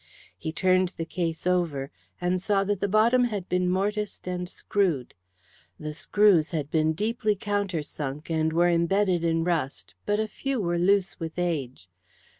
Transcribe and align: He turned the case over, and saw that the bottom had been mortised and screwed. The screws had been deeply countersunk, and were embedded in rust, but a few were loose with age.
He 0.35 0.51
turned 0.51 0.95
the 0.97 1.05
case 1.05 1.45
over, 1.45 1.91
and 2.19 2.41
saw 2.41 2.63
that 2.63 2.79
the 2.79 2.87
bottom 2.87 3.25
had 3.25 3.47
been 3.47 3.69
mortised 3.69 4.27
and 4.27 4.49
screwed. 4.49 5.13
The 5.79 5.93
screws 5.93 6.49
had 6.49 6.71
been 6.71 6.93
deeply 6.93 7.35
countersunk, 7.35 8.27
and 8.31 8.51
were 8.51 8.67
embedded 8.67 9.23
in 9.23 9.43
rust, 9.43 9.93
but 10.07 10.19
a 10.19 10.27
few 10.27 10.59
were 10.59 10.79
loose 10.79 11.19
with 11.19 11.37
age. 11.37 11.87